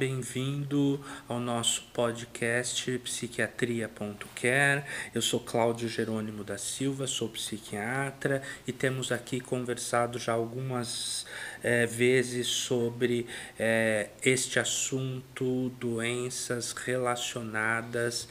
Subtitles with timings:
[0.00, 0.98] bem-vindo
[1.28, 4.82] ao nosso podcast psiquiatria.care.
[5.14, 11.26] Eu sou Cláudio Jerônimo da Silva, sou psiquiatra e temos aqui conversado já algumas
[11.62, 13.26] é, vezes sobre
[13.58, 18.28] é, este assunto, doenças relacionadas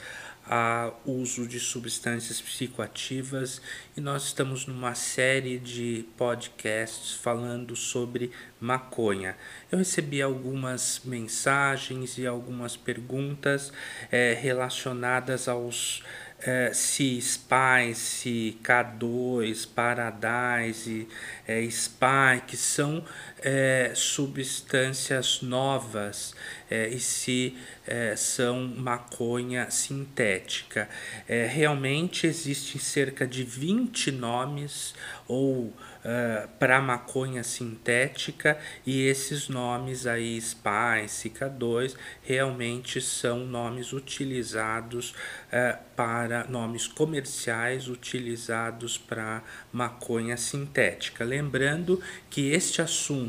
[0.49, 3.61] a uso de substâncias psicoativas
[3.95, 9.37] e nós estamos numa série de podcasts falando sobre maconha.
[9.71, 13.71] Eu recebi algumas mensagens e algumas perguntas
[14.11, 16.03] é, relacionadas aos
[16.41, 21.07] é, se Spice, K2, Paradise,
[21.47, 23.03] é, Spy, que são
[23.41, 26.35] é, substâncias novas
[26.69, 27.57] é, e se
[27.87, 30.87] é, são maconha sintética.
[31.27, 34.93] É, realmente existem cerca de 20 nomes
[35.27, 45.11] ou uh, para maconha sintética e esses nomes aí, Spice, K2, realmente são nomes utilizados
[45.11, 51.23] uh, para nomes comerciais utilizados para maconha sintética.
[51.23, 53.28] Lembrando que este assunto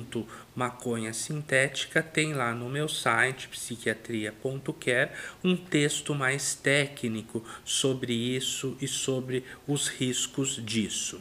[0.55, 5.11] maconha sintética tem lá no meu site psiquiatria.care
[5.43, 11.21] um texto mais técnico sobre isso e sobre os riscos disso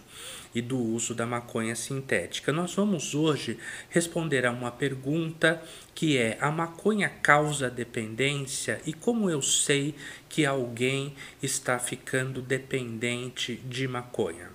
[0.53, 2.51] e do uso da maconha sintética.
[2.51, 3.57] Nós vamos hoje
[3.89, 5.61] responder a uma pergunta
[5.93, 9.95] que é: a maconha causa dependência e como eu sei
[10.27, 14.49] que alguém está ficando dependente de maconha?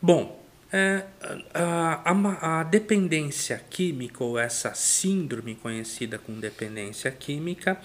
[0.00, 0.39] Bom,
[0.72, 1.04] é,
[1.52, 7.80] a, a, a, dependência química, ou essa síndrome conhecida como dependência química,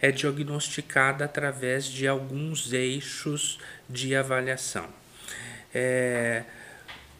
[0.00, 4.86] é diagnosticada através de alguns eixos de avaliação.
[5.74, 6.44] É,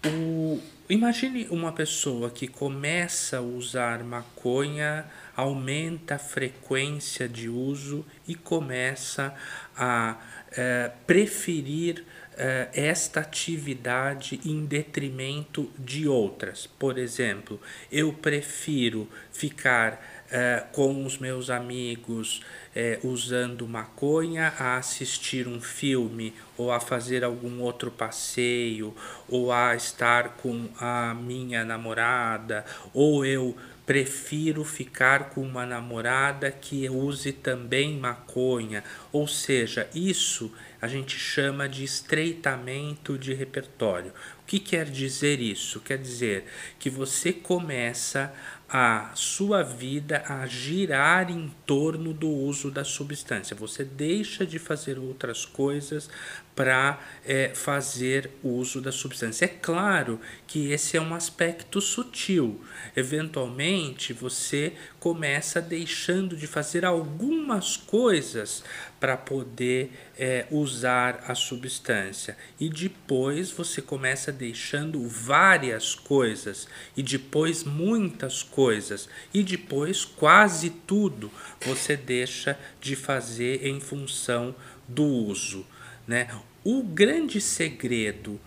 [0.07, 5.05] o, imagine uma pessoa que começa a usar maconha,
[5.37, 9.35] aumenta a frequência de uso e começa
[9.77, 10.17] a
[10.53, 12.05] é, preferir
[12.39, 16.67] é, esta atividade em detrimento de outras.
[16.67, 17.61] Por exemplo,
[17.91, 20.01] eu prefiro ficar
[20.31, 22.43] é, com os meus amigos
[22.77, 28.95] é, usando maconha a assistir um filme ou a fazer algum outro passeio
[29.29, 33.57] ou a estar com a minha namorada ou eu
[33.89, 41.69] prefiro ficar com uma namorada que use também maconha, ou seja, isso a gente chama
[41.69, 44.13] de estreitamento de repertório.
[44.43, 45.81] O que quer dizer isso?
[45.81, 46.45] Quer dizer
[46.79, 48.33] que você começa
[48.69, 53.57] a sua vida a girar em torno do uso da substância.
[53.57, 56.11] Você deixa de fazer outras coisas
[56.55, 59.47] para é, fazer uso da substância.
[59.47, 62.63] É claro que esse é um aspecto sutil.
[62.95, 68.63] Eventualmente, você começa deixando de fazer algumas coisas
[69.01, 77.65] para poder é, usar a substância e depois você começa deixando várias coisas e depois
[77.65, 81.31] muitas coisas e depois quase tudo
[81.65, 84.55] você deixa de fazer em função
[84.87, 85.67] do uso,
[86.07, 86.29] né?
[86.65, 88.41] O grande segredo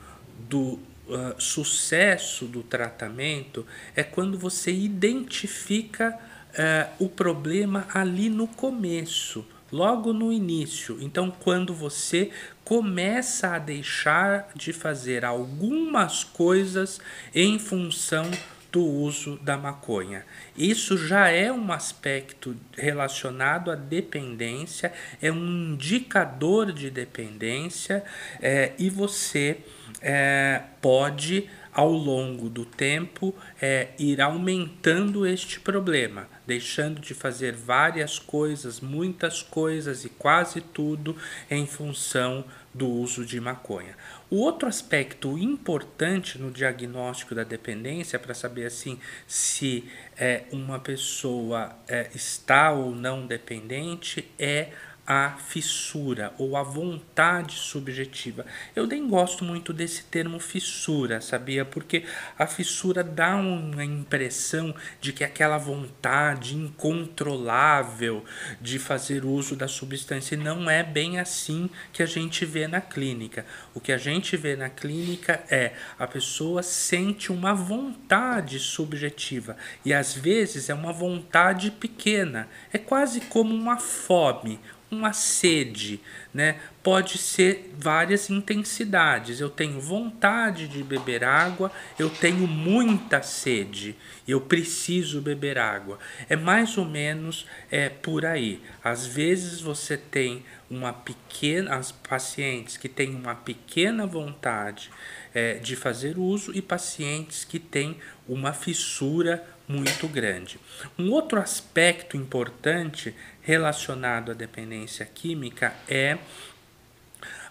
[0.50, 6.18] do uh, sucesso do tratamento é quando você identifica
[6.52, 10.98] uh, o problema ali no começo, logo no início.
[11.02, 12.32] Então, quando você
[12.64, 17.00] começa a deixar de fazer algumas coisas
[17.34, 18.30] em função
[18.72, 20.26] do uso da maconha.
[20.58, 28.04] Isso já é um aspecto relacionado à dependência, é um indicador de dependência
[28.42, 29.58] é, e você
[30.02, 38.20] é, pode ao longo do tempo é, ir aumentando este problema, deixando de fazer várias
[38.20, 41.16] coisas, muitas coisas e quase tudo
[41.50, 43.96] em função do uso de maconha.
[44.30, 48.98] O outro aspecto importante no diagnóstico da dependência para saber assim
[49.28, 49.84] se
[50.18, 54.70] é, uma pessoa é, está ou não dependente é
[55.14, 58.46] a fissura ou a vontade subjetiva.
[58.74, 61.66] Eu nem gosto muito desse termo fissura, sabia?
[61.66, 62.06] Porque
[62.40, 68.24] a fissura dá uma impressão de que aquela vontade incontrolável
[68.62, 72.80] de fazer uso da substância e não é bem assim que a gente vê na
[72.80, 73.46] clínica.
[73.74, 79.94] O que a gente vê na clínica é a pessoa sente uma vontade subjetiva e
[79.94, 84.58] às vezes é uma vontade pequena, é quase como uma fome
[84.92, 86.02] uma sede,
[86.34, 86.60] né?
[86.84, 89.40] Pode ser várias intensidades.
[89.40, 93.96] Eu tenho vontade de beber água, eu tenho muita sede,
[94.28, 95.98] eu preciso beber água.
[96.28, 98.62] É mais ou menos é, por aí.
[98.84, 104.90] Às vezes você tem uma pequena, as pacientes que têm uma pequena vontade
[105.34, 107.98] é, de fazer uso e pacientes que têm
[108.28, 110.58] uma fissura muito grande.
[110.98, 116.18] Um outro aspecto importante relacionado à dependência química é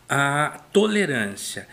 [0.09, 1.69] a tolerância.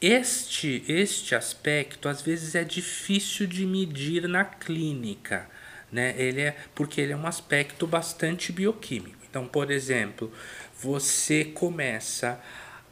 [0.00, 5.48] Este, este aspecto às vezes é difícil de medir na clínica,
[5.90, 6.14] né?
[6.16, 9.24] Ele é porque ele é um aspecto bastante bioquímico.
[9.34, 10.32] Então, por exemplo,
[10.80, 12.40] você começa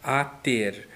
[0.03, 0.89] a ter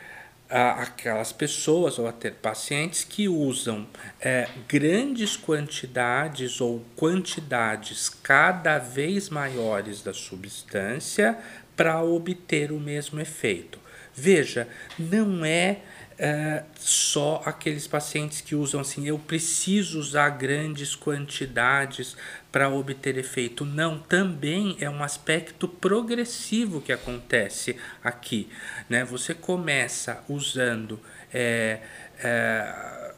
[0.49, 3.87] aquelas pessoas ou a ter pacientes que usam
[4.21, 11.37] é, grandes quantidades ou quantidades cada vez maiores da substância
[11.77, 13.86] para obter o mesmo efeito.
[14.17, 14.67] Veja,
[14.99, 15.81] não é
[16.19, 22.17] é, só aqueles pacientes que usam assim, eu preciso usar grandes quantidades
[22.51, 23.65] para obter efeito.
[23.65, 28.49] Não, também é um aspecto progressivo que acontece aqui.
[28.89, 29.05] Né?
[29.05, 30.99] Você começa usando
[31.33, 31.81] é,
[32.19, 33.13] é,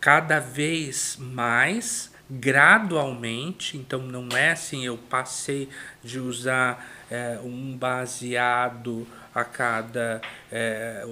[0.00, 5.68] cada vez mais gradualmente, então não é assim, eu passei
[6.02, 11.04] de usar é, um baseado a cada é,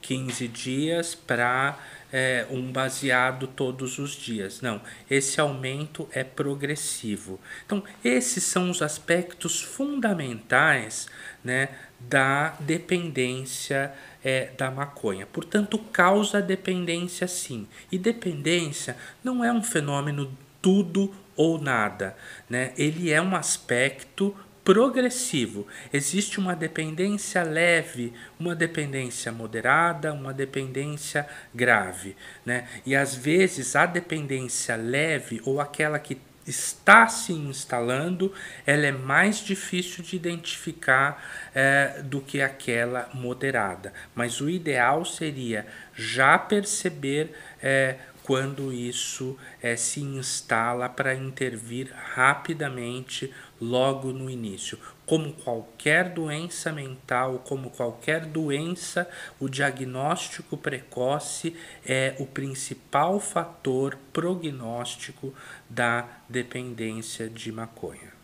[0.00, 1.78] 15 dias para
[2.12, 4.60] é, um baseado todos os dias.
[4.60, 4.80] Não,
[5.10, 7.40] esse aumento é progressivo.
[7.64, 11.08] Então, esses são os aspectos fundamentais
[11.42, 13.92] né, da dependência
[14.22, 15.26] é, da maconha.
[15.26, 17.66] Portanto, causa dependência sim.
[17.90, 22.16] E dependência não é um fenômeno tudo ou nada,
[22.48, 22.72] né?
[22.76, 25.66] Ele é um aspecto progressivo.
[25.92, 32.68] Existe uma dependência leve, uma dependência moderada, uma dependência grave, né?
[32.84, 38.32] E às vezes a dependência leve ou aquela que está se instalando,
[38.66, 41.22] ela é mais difícil de identificar
[41.54, 43.92] é, do que aquela moderada.
[44.14, 47.96] Mas o ideal seria já perceber é,
[48.30, 54.78] quando isso é, se instala para intervir rapidamente logo no início.
[55.04, 59.10] Como qualquer doença mental, como qualquer doença,
[59.40, 65.34] o diagnóstico precoce é o principal fator prognóstico
[65.68, 68.19] da dependência de maconha.